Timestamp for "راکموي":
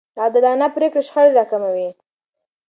1.37-1.89